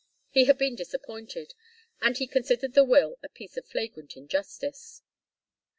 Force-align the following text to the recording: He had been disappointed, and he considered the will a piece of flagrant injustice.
He 0.31 0.45
had 0.45 0.57
been 0.57 0.73
disappointed, 0.75 1.53
and 2.01 2.17
he 2.17 2.25
considered 2.25 2.73
the 2.73 2.83
will 2.83 3.19
a 3.21 3.29
piece 3.29 3.55
of 3.55 3.67
flagrant 3.67 4.17
injustice. 4.17 5.03